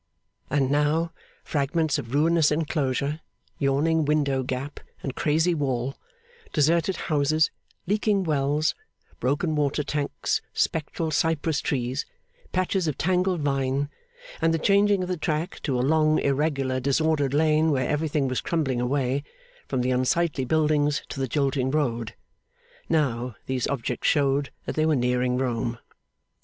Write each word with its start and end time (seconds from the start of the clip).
And 0.49 0.71
now, 0.71 1.11
fragments 1.43 1.99
of 1.99 2.11
ruinous 2.15 2.51
enclosure, 2.51 3.19
yawning 3.59 4.03
window 4.03 4.41
gap 4.41 4.79
and 5.03 5.13
crazy 5.15 5.53
wall, 5.53 5.95
deserted 6.51 6.95
houses, 6.95 7.51
leaking 7.85 8.23
wells, 8.23 8.73
broken 9.19 9.55
water 9.55 9.83
tanks, 9.83 10.41
spectral 10.53 11.11
cypress 11.11 11.61
trees, 11.61 12.03
patches 12.51 12.87
of 12.87 12.97
tangled 12.97 13.41
vine, 13.41 13.89
and 14.41 14.55
the 14.55 14.57
changing 14.57 15.03
of 15.03 15.07
the 15.07 15.17
track 15.17 15.59
to 15.61 15.79
a 15.79 15.85
long, 15.85 16.17
irregular, 16.17 16.79
disordered 16.79 17.35
lane 17.35 17.69
where 17.69 17.87
everything 17.87 18.27
was 18.27 18.41
crumbling 18.41 18.81
away, 18.81 19.23
from 19.67 19.81
the 19.81 19.91
unsightly 19.91 20.45
buildings 20.45 21.03
to 21.09 21.19
the 21.19 21.27
jolting 21.27 21.69
road 21.69 22.15
now, 22.89 23.35
these 23.45 23.67
objects 23.67 24.07
showed 24.07 24.49
that 24.65 24.73
they 24.75 24.83
were 24.87 24.95
nearing 24.95 25.37
Rome. 25.37 25.77